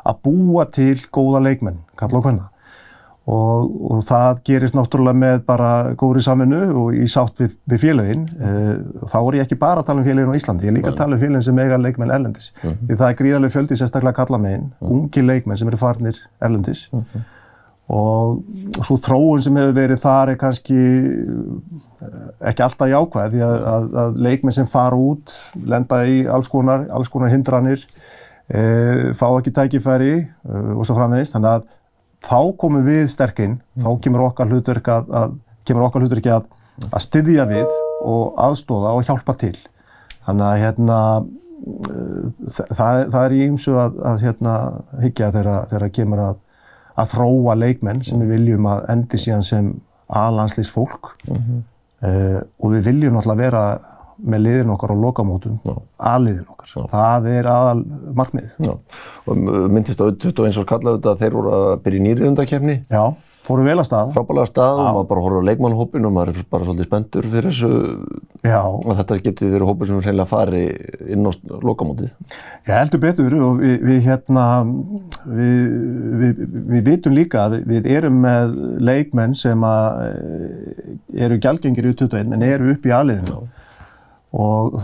[0.07, 2.51] að búa til góða leikmenn, kalla og hvenna.
[3.27, 8.27] Og, og það gerist náttúrulega með bara góðri samvinnu og í sátt við, við félögin.
[8.39, 10.93] Uh, þá er ég ekki bara að tala um félögin á Íslandi, ég er líka
[10.93, 12.53] að tala um félögin sem eiga leikmenn erlendis.
[12.63, 16.85] Því það er gríðarlega fjöldi sérstaklega kalla megin, ungi leikmenn sem eru farnir erlendis.
[17.87, 18.39] Og,
[18.79, 22.17] og svo þróun sem hefur verið þar er kannski eh,
[22.51, 25.35] ekki alltaf jákvæð því að, að, að leikmenn sem fara út,
[25.67, 27.83] lenda í alls konar, alls konar hindranir,
[28.51, 28.63] e,
[29.15, 30.15] fá ekki tækifæri
[30.47, 31.35] og svo framvegist.
[31.35, 31.69] Þannig að
[32.27, 35.35] þá komum við sterkinn, þá kemur okkar hlutverk að, að,
[35.69, 36.47] kemur okkar hlutverk að,
[36.91, 37.67] að styðja við
[38.07, 39.55] og aðstóða og hjálpa til.
[40.27, 40.99] Þannig að hérna,
[41.87, 44.55] eh, þa- það, það er í ýmsu að, að hérna,
[45.05, 46.39] hyggja þegar, kemur að,
[46.97, 49.73] að þróa leikmenn sem við viljum að endi síðan sem
[50.07, 53.63] aðlandslýs fólk uh, og við viljum náttúrulega vera
[54.23, 55.61] með liðin okkar á lokamótum,
[55.97, 56.75] aðliðin okkar.
[56.93, 57.79] Það er aðal
[58.17, 58.59] markmiðið.
[58.67, 58.75] Já.
[59.77, 62.77] Myndist á 21 árs kallaðu þetta að þeir voru að byrja í nýri undakefni.
[62.93, 63.03] Já,
[63.47, 64.15] fórum vel að stað.
[64.17, 67.53] Frábælega stað og maður bara horfður á leikmannhópin og maður er bara svolítið spenntur fyrir
[67.53, 67.73] þessu
[68.47, 70.63] Já, og þetta getið verið hópur sem reynilega fari
[71.11, 71.33] inn á
[71.67, 72.11] lokamótið.
[72.69, 74.47] ég heldur betur og við, við hérna,
[75.27, 75.77] við,
[76.21, 76.43] við,
[76.75, 82.37] við vitum líka að við, erum með leikmenn sem að eh, eru gjaldgengir í 21
[82.37, 83.47] en eru upp í aðliðinu.
[84.37, 84.75] Og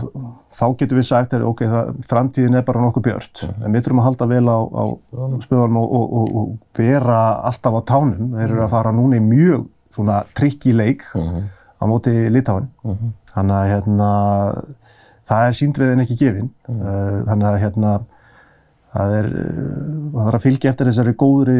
[0.53, 1.67] þá getum við sagt að okay,
[2.09, 3.43] framtíðin er bara nokkuð björt.
[3.61, 4.83] En við þurfum að halda vel á, á
[5.43, 7.19] spöðunum og, og, og, og vera
[7.51, 8.31] alltaf á tánum.
[8.33, 12.71] Þeir eru að fara núna í mjög svona trikki leik á móti Litáin.
[13.33, 14.09] Þannig að hérna,
[15.29, 16.49] það er síndveðin ekki gefin.
[16.69, 17.93] Uh, Þannig að hérna,
[18.93, 21.59] það er, uh, þarf að fylgja eftir þessari góðri,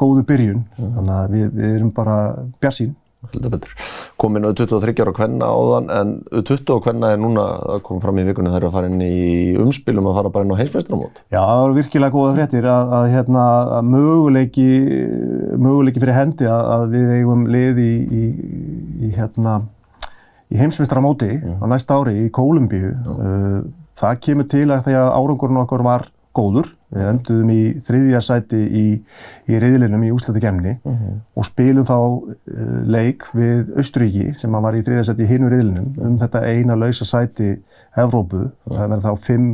[0.00, 0.64] góðu byrjun.
[0.78, 2.16] Þannig að við, við erum bara
[2.62, 2.94] bjarsýn.
[4.18, 8.20] Komin á 23 ára kvenna áðan en 20 og kvenna er núna að koma fram
[8.22, 11.18] í vikunni þær að fara inn í umspilum að fara bara inn á heimsmeistramót.
[11.34, 13.46] Já, það var virkilega góða fréttir að, að, hérna,
[13.78, 14.68] að möguleiki,
[15.58, 18.24] möguleiki fyrir hendi að, að við eigum lið í, í,
[19.02, 19.56] í, hérna,
[20.54, 22.94] í heimsmeistaramóti á næsta ári í Kólumbíu.
[23.02, 23.58] Uh,
[23.98, 26.70] það kemur til að því að árangurinn okkar var góður.
[26.88, 28.84] Við enduðum í þriðja sæti í,
[29.48, 30.78] í reyðlinum í úslati gemni
[31.36, 35.90] og spilum þá uh, leik við Östuríki sem var í þriðja sæti í hinu reyðlinum
[36.06, 37.58] um þetta eina lausa sæti
[37.98, 38.48] Evrópu.
[38.68, 39.50] Það verður þá fimm,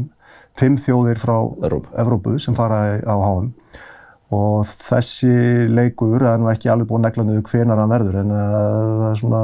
[0.60, 1.90] fimm þjóðir frá Evrópu.
[2.04, 3.52] Evrópu sem fara á HM
[4.34, 8.32] og þessi leikur er nú ekki alveg búin að negla niður hvenar hann verður en
[8.34, 8.44] uh,
[9.02, 9.42] það er svona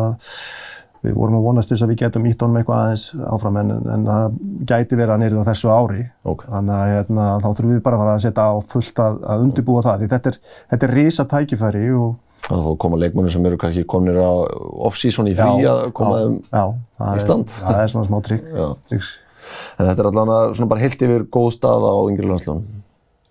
[1.04, 4.08] við vorum að vonast þess að við getum ítt honum eitthvað aðeins áfram en, en
[4.08, 4.34] það
[4.68, 6.44] gæti verið að nýrið á þessu ári Ok.
[6.48, 9.46] þannig að hérna, þá þurfum við bara að fara að setja á fullt að, að
[9.46, 10.40] undirbúa það því þetta er,
[10.74, 12.10] þetta er risa tækifæri og
[12.50, 14.32] þá koma leikmennir sem eru kannski komnir á
[14.88, 16.64] off-season í frí að koma já, þeim já,
[17.16, 17.52] í stand.
[17.52, 19.00] Er, það er svona smá trygg, Já.
[19.80, 22.66] En þetta er allavega bara heilt yfir góð staða á yngri landslunum.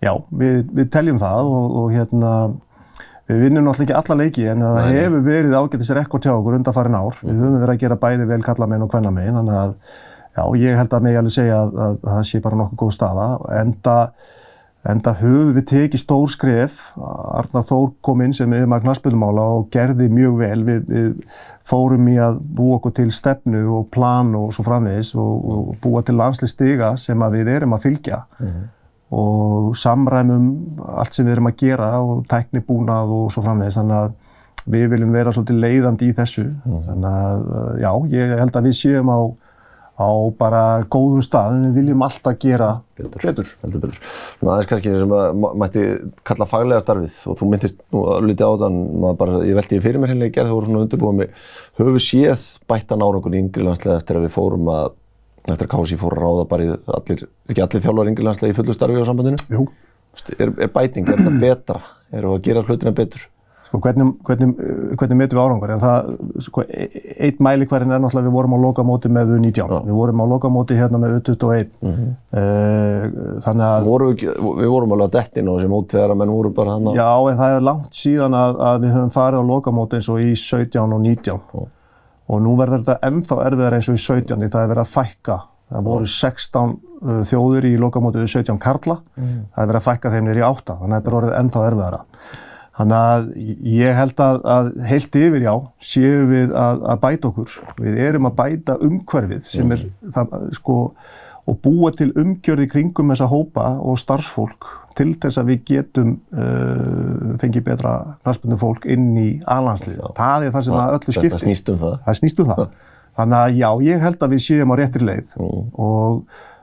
[0.00, 2.32] Já, við, við teljum það og, og hérna,
[3.30, 6.56] við vinnum náttúrulega ekki alla leiki en það Nei, hefur verið ágætis rekord hjá okkur
[6.58, 7.20] undanfarin ár.
[7.22, 9.72] Við höfum verið að gera bæði vel kallamein og kvennamein þannig að
[10.36, 12.92] já, ég held að mig alveg segja að, að, að það sé bara nokkuð góð
[12.96, 13.28] staða.
[13.60, 13.96] Enda,
[14.94, 16.80] enda höfum við tekið stór skref.
[17.00, 20.58] Arnar Þór kom inn sem yfir maður knarsbyrnumála og gerði mjög vel.
[20.70, 21.38] Við, við
[21.70, 26.02] fórum í að búa okkur til stefnu og plan og svo framvegis og, og búa
[26.06, 28.24] til landslistiga sem við erum að fylgja
[29.10, 30.50] og samræmum
[31.02, 34.18] allt sem við erum að gera og tæknibúnað og svo framvegis þannig að
[34.70, 38.76] við viljum vera svolítið leiðandi í þessu þannig að uh, já, ég held að við
[38.78, 39.18] séum á,
[39.98, 42.70] á bara góðum stað en við viljum alltaf gera
[43.00, 43.24] Betur.
[43.24, 43.50] betur.
[43.64, 43.98] heldur betur.
[44.38, 45.84] Svona aðeins kannski sem að mætti
[46.30, 48.80] kalla faglega starfið og þú myndist nú lítið á þann,
[49.18, 51.46] bara, ég velti því fyrir mér hérna í gerð, þú voru svona undirbúið
[51.80, 54.92] höfum við séð bættan árangur í yngri landslega eftir að við fórum að,
[55.48, 58.58] eftir að Kási fór að ráða bara í allir, ekki allir þjálfar yngri landslega í
[58.60, 59.42] fullu starfi á sambandinu?
[59.50, 59.68] Jú,
[60.42, 61.80] Er, er bæting, er þetta betra?
[62.10, 63.28] Við að gera hlutina betur?
[63.70, 66.08] sko hvernig, hvernig, uh, hvernig metum við árangur en það,
[66.42, 69.76] sko, e- eitt mæli hverjum er náttúrulega við vorum á lokamóti með U19, Já.
[69.86, 72.08] við vorum á lokamóti hérna með U21 mm
[73.44, 74.24] þannig að Voru við,
[74.58, 77.08] við vorum alveg að dettin á þessi móti þegar að menn voru bara hann Já,
[77.30, 80.32] en það er langt síðan að, að við höfum farið á lokamóti eins og í
[80.34, 81.66] 17 og 19 Já.
[82.30, 84.92] Og nú verður þetta ennþá erfiðar eins og í 17 því það er verið að
[84.92, 85.38] fækka.
[85.70, 89.00] Það voru 16 uh, þjóður í lokamótið 17 karla.
[89.54, 92.00] Það er verið að fækka þeim í 8 þannig að þetta er orðið ennþá erfiðara.
[92.80, 93.26] Þannig að
[93.68, 97.56] ég held að, að heilt yfir já, séum við að, að bæta okkur.
[97.82, 99.82] Við erum að bæta umhverfið sem er
[100.14, 100.76] það, sko,
[101.50, 107.32] og búa til umgjörði kringum þessa hópa og starfsfólk til þess að við getum uh,
[107.40, 110.04] fengið betra knarspundum fólk inn í aðlandslið.
[110.18, 111.42] Það er það sem að öllu skiptir.
[111.46, 111.96] snýst um það.
[112.06, 112.64] Það snýst um það.
[113.20, 116.20] Þannig að já, ég held að við séum á réttri leið og,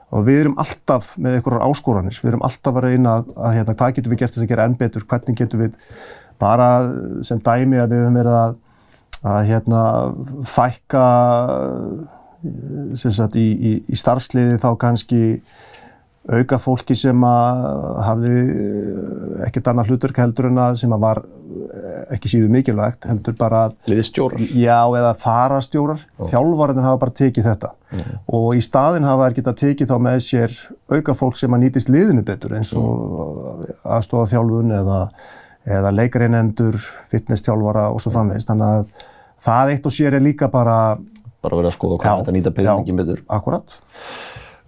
[0.08, 2.20] og við erum alltaf með einhverjar áskoranir.
[2.22, 4.68] Við erum alltaf að reyna að, að hérna, hvað getum við gert þess að gera
[4.68, 5.76] enn betur, hvernig getum við
[6.40, 6.70] bara
[7.26, 8.56] sem dæmi að við höfum verið að,
[9.34, 9.82] að hérna,
[10.46, 11.06] fækka
[12.98, 15.22] sem sagt, í, í, í starfsliði þá kannski
[16.28, 17.62] auka fólki sem að
[18.04, 18.32] hafi
[19.46, 21.20] ekkert annað hlutverk heldur en að sem að var
[22.12, 24.42] ekki síður mikilvægt heldur bara að Liðstjórar.
[24.56, 26.02] Já, eða farastjórar.
[26.20, 27.70] Þjálfarinn hafa bara tekið þetta.
[28.32, 30.56] Og í staðinn hafa þær getað tekið þá með sér
[30.92, 35.00] auka fólk sem að nýtist liðinu betur eins og aðstofa þjálfun eða,
[35.78, 36.76] eða leikareinendur,
[37.12, 38.48] fitness-þjálfara og svo framvegist.
[38.52, 39.06] Þannig að
[39.48, 40.78] það eitt og sér er líka bara,
[41.44, 43.24] Bara verið að skoða hvað þetta nýta peningin betur.
[43.28, 43.80] akkurat.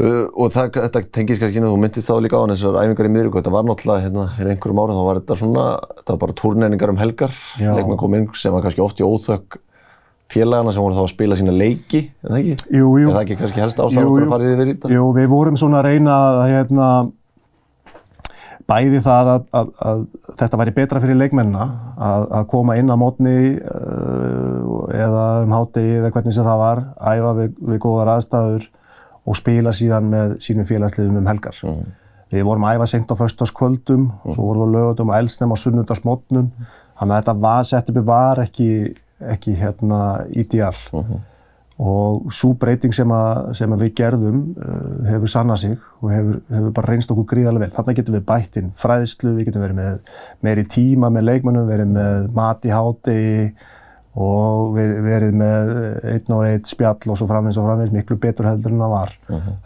[0.01, 2.79] Uh, og það, þetta tengis kannski inn og þú myndist þá líka á hann þessar
[2.81, 5.65] æfingar í miðvíku þetta var náttúrulega hérna fyrir einhverjum árum þá var þetta svona,
[5.99, 9.59] þetta var bara turneiningar um helgar leikmenn kom inn sem var kannski oft í óþökk
[10.31, 12.77] félagana sem voru þá að spila sína leiki er það ekki?
[12.79, 13.11] Jú, jú.
[13.11, 14.93] Er það ekki kannski helst ástæðan okkur að fara yfir í þetta?
[14.95, 16.89] Jú, við vorum svona að reyna að hérna,
[18.71, 20.03] bæði það að, að, að
[20.41, 25.97] þetta væri betra fyrir leikmennina að, að koma inn á mótni uh, eða um hátegi
[25.99, 28.69] eða hvernig sem það var, æfa við, við góðar aðstæður
[29.31, 31.59] og spila síðan með sínum félagsliðum um helgar.
[32.31, 36.53] Við vorum að æfa seint á föstaskvöldum, svo vorum við lögatum og elsnem á sunnudagsmótnum,
[36.99, 38.71] þannig að þetta var, setupi var ekki,
[39.35, 40.75] ekki hérna ídíal
[41.81, 46.41] og svo breyting sem, að, sem að við gerðum uh, hefur sannað sig og hefur,
[46.53, 47.77] hefur bara reynst okkur gríðarlega vel.
[47.79, 50.11] Þannig getum við bætt inn fræðslu, við getum verið með
[50.45, 53.47] meiri tíma með leikmönnum, verið með mat í hátegi
[54.19, 55.73] og við, verið með
[56.11, 59.17] einn og einn spjall og svo framvegis og framvegis miklu betur heldur en það var.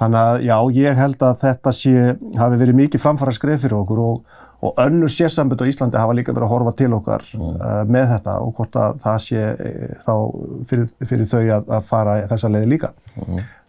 [0.01, 1.95] Þannig að já, ég held að þetta sé,
[2.41, 6.35] hafi verið mikið framfæra skref fyrir okkur og, og önnur sérsambund á Íslandi hafa líka
[6.37, 10.15] verið að horfa til okkar uh, með þetta og hvort að það sé eh, þá
[10.71, 12.93] fyrir, fyrir þau að, að fara þessa leiði líka.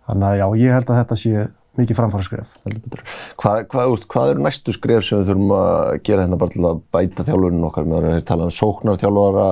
[0.06, 1.46] Þannig að já, ég held að þetta sé
[1.80, 3.02] mikið framfæra betur.
[3.42, 6.84] Hvað, hvað, hvað eru næstu skref sem við þurfum að gera hérna bara til að
[6.96, 7.90] bæta þjálfurinn okkar?
[7.90, 9.48] Erum að tala um sóknarþjálfara,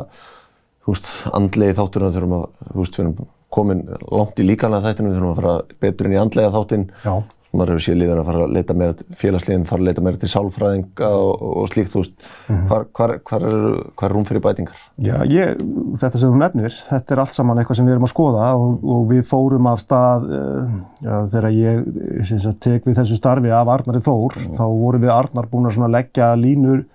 [0.88, 5.20] húst, andlegi þátturinn, við þurfum að, húst, við erum komin langt í líkanlega þættinu, við
[5.20, 6.90] þurfum að fara betur inn í andlega þáttinn.
[7.06, 7.16] Já.
[7.54, 10.30] maður hefur séð liðan að fara að leita meira, félagsliðin fara að leita meira til
[10.32, 14.80] sálfræðinga og, og slíkt, þú veist, hvar, hvar, hvar, er, hvar er rúm fyrir bætingar?
[14.98, 15.62] Já, ég,
[16.02, 18.88] þetta sem þú nefnir, þetta er allt saman eitthvað sem við erum að skoða og,
[18.96, 20.74] og við fórum af stað uh,
[21.06, 25.14] já, þegar ég sem sagt, tek við þessu starfi af Arnari Þór, þá vorum við
[25.14, 26.88] Arnar búin að svona leggja línur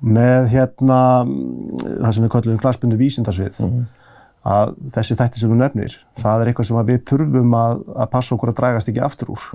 [0.00, 3.62] með hérna mm, það sem við kallum klassbundu vísindarsvið
[4.48, 8.34] að þessi þætti sem þú nefnir, það er eitthvað sem við þurfum að, að passa
[8.36, 9.46] okkur að dragast ekki aftur úr.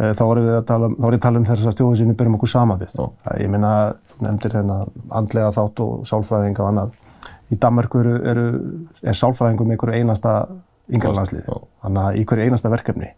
[0.00, 2.50] Eh, Þá vorum við að tala um, tala um þessar stjóði sem við byrjum okkur
[2.52, 2.92] sama við.
[2.98, 3.06] Já.
[3.30, 3.70] Að Ég meina,
[4.10, 6.92] þú nefndir þennan andlega þátt og sálfræðinga og annað.
[7.50, 8.44] Í Danmarku eru, eru,
[9.02, 10.34] er sálfræðingum einhverju einasta
[10.90, 11.58] yngra landslið, Já.
[11.86, 13.12] þannig að í hverju einasta verkefni.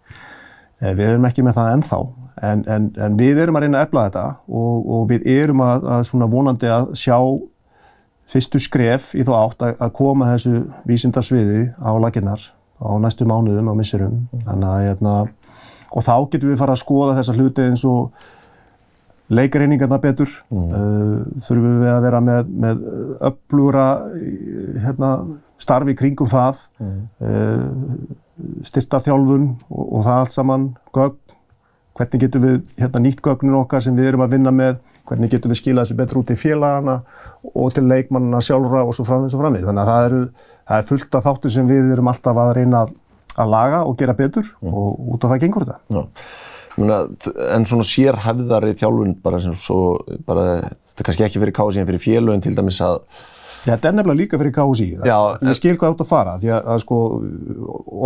[0.83, 2.01] Eh, Við erum ekki með það ennþá,
[2.41, 5.87] en, en, en við erum að reyna að efla þetta og, og við erum að,
[5.97, 7.19] að svona vonandi að sjá
[8.33, 12.45] fyrstu skref í þá átt að, að koma þessu vísindarsviði á laginnar
[12.83, 14.23] á næstu mánuðum og missurum.
[14.47, 15.17] Hérna,
[15.93, 18.31] og þá getum við fara að skoða þessa hluti eins og
[19.33, 22.83] leikreiningarna betur, uh, þurfum við að vera með, með
[23.31, 23.87] öflúra
[24.83, 25.13] hérna,
[25.63, 27.63] starfi kringum það, uh,
[28.67, 31.19] styrtarþjálfun og, og það allt saman, gögn,
[31.99, 34.79] hvernig getum við hérna, nýtt gögnin okkar sem við erum að vinna með,
[35.09, 36.97] hvernig getum við skilað þessu betur út í félagana
[37.53, 39.67] og til leikmannina sjálfra og svo framvegð og framvegð.
[39.69, 40.23] Þannig að það, eru,
[40.71, 42.95] það er fullt af þáttu sem við erum alltaf að reyna að,
[43.43, 46.07] að laga og gera betur og út af það gengur þetta.
[46.81, 47.03] Muna,
[47.53, 49.83] en svona sérhæfðari þjálfun bara sem svo,
[50.25, 50.47] bara,
[50.93, 53.03] þetta er kannski ekki fyrir kási en fyrir félögin til dæmis að
[53.65, 54.55] þetta er nefnilega líka fyrir.
[55.07, 57.01] Já, ég skil hvað átt að fara því að, að sko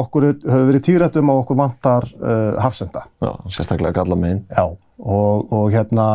[0.05, 3.07] okkur hefur verið týrætt um að okkur vantar uh, hafsenda.
[3.25, 4.43] Já, sérstaklega galla megin.
[4.51, 4.67] Já,
[4.99, 6.09] og, og hérna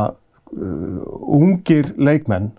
[0.51, 2.51] ungir leikmenn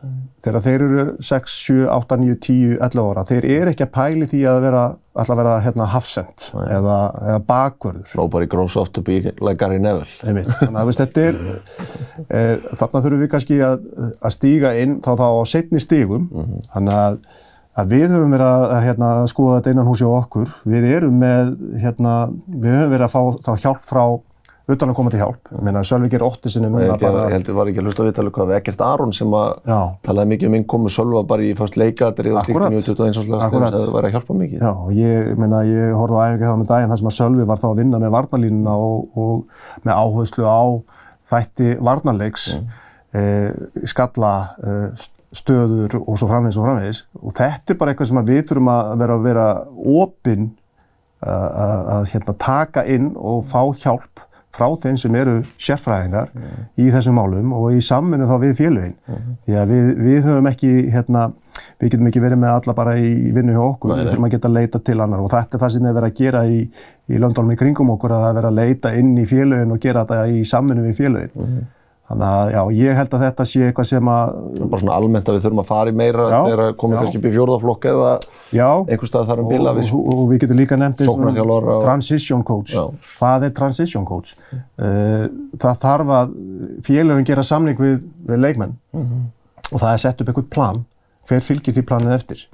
[0.43, 4.29] þegar þeir eru 6, 7, 8, 9, 10, 11 ára, þeir eru ekki að pæli
[4.31, 4.81] því að vera,
[5.23, 8.17] alltaf vera hérna hafsend eða, eða bakvörður.
[8.19, 10.09] Nobody grows up to be like Gary Neville.
[10.25, 10.51] Einmitt.
[10.63, 11.39] Þannig að veist, þetta er,
[12.41, 12.43] e,
[12.81, 13.87] þarna þurfum við kannski að,
[14.19, 16.27] að stíga inn þá þá á setni stígum,
[16.73, 17.23] þannig að,
[17.79, 21.23] að við höfum verið að, að hérna, skoða þetta innan húsi á okkur, við erum
[21.23, 24.05] með, hérna, við höfum verið að fá þá hjálp frá
[24.71, 25.49] utan að koma til hjálp.
[25.51, 27.89] Ég meina, Sölvi gerir ótti sinni Ég núna held ég, held ég var ekki að
[27.89, 29.49] hlusta á viðtalið hvað við Ekkert Aron sem að
[30.07, 32.77] talaði mikið um innkomu Sölva bara í fyrst leikadrið og Akkúrat.
[32.77, 33.75] slíkt 21 áslags Akkúrat.
[33.75, 34.63] þegar það væri að hjálpa mikið.
[34.63, 37.49] Já, og ég, meina, ég horfði á æfingi þá með daginn þar sem að Sölvi
[37.51, 40.63] var þá að vinna með varnalínuna og, og með áherslu á
[41.33, 42.49] þætti varnarleiks,
[43.19, 43.51] eh,
[43.89, 47.03] skalla, eh, stöður og svo framvegis og framvegis.
[47.23, 50.51] Og þetta er bara eitthvað sem að við þurfum að vera, vera opinn
[51.23, 54.23] að, að, að hérna, taka inn og fá hjálp
[54.53, 56.33] frá þeim sem eru sérfræðingar
[56.77, 58.97] í þessum málum og í samvinnu þá við félögin.
[59.47, 61.27] Því að við, við höfum ekki, hérna,
[61.81, 64.35] við getum ekki verið með alla bara í vinnu hjá okkur, Nei, við þurfum að
[64.37, 66.59] geta að leita til annar og þetta er það sem er verið að gera í,
[67.09, 69.81] í löndálum í kringum okkur að það er verið að leita inn í félögin og
[69.83, 71.49] gera þetta í samvinnu við félögin.
[72.13, 75.37] Þannig að já, ég held að þetta sé eitthvað sem að, Bara svona almennt að
[75.39, 76.99] við þurfum að fara í meira Já, þegar komum já.
[77.01, 78.11] kannski upp í fjórðaflokk eða
[78.53, 82.45] já, einhver stað þar um bila við og, og við getum líka nefnt eins transition
[82.45, 82.75] coach.
[82.77, 82.85] Já.
[83.17, 84.35] Hvað er transition coach?
[84.53, 85.25] Uh,
[85.57, 86.37] það þarf að
[86.85, 90.85] félögin gera samning við, við leikmenn og það er sett upp einhvern plan.
[91.31, 92.45] Hver fylgir því planið eftir?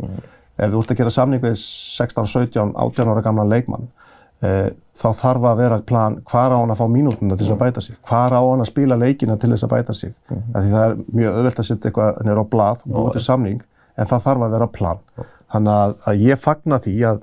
[0.58, 3.90] Ef þú ert að gera samning við 16, 17, 18 ára gamlan leikmann
[4.38, 7.82] þá þarf að vera plan hvar á hann að fá mínútuna til þess að bæta
[7.84, 10.14] sig, hvar á hann að spila leikina til þess að bæta sig.
[10.30, 10.44] Mm.
[10.54, 13.60] Því það er mjög auðvelt að setja eitthvað nýra á blað og búið til samning
[13.98, 15.04] en það þarf að vera plan.
[15.48, 17.20] Þannig að, að ég fagna því að,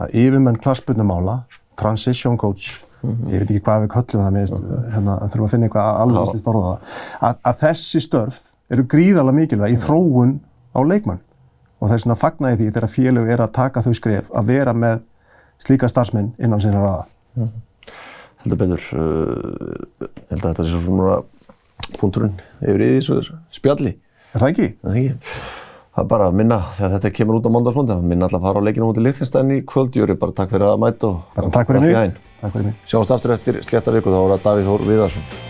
[0.00, 1.36] að yfirmenn klassbundumála,
[1.80, 5.68] transition coach, ég veit ekki hvað við köllum það, mér finnst, hérna, þurfum að finna
[5.68, 6.94] eitthvað alveg slíkt orða það,
[7.28, 10.34] að, að þessi störf eru gríðarlega mikilvæg í þróun
[10.76, 11.22] á leikmann.
[11.80, 14.74] Og þess vegna fagna ég því þegar félög er að taka þau skref að vera
[14.76, 15.00] með
[15.64, 17.48] slíka starfsmenn innan sinna raða.
[18.42, 18.84] heldur betur.
[18.96, 21.18] Uh, held að þetta sé svo svona
[22.00, 23.96] punkturinn yfir í þessu spjalli.
[24.34, 24.68] Er það ekki?
[24.70, 25.42] Er Það ekki.
[25.90, 28.46] Það er bara að minna, þegar þetta kemur út á mándagsmóndi, að minna alltaf að
[28.46, 29.96] fara á leikinu út í Lichtenstein í kvöld.
[29.98, 31.94] Júri, bara takk fyrir að mæta og Bara takk fyrir mig.
[31.98, 32.14] haginn.
[32.40, 32.76] Takk fyrir mig.
[32.86, 35.49] Sjáumst aftur eftir slétta viku, þá er það Davíð Þór Viðarsson.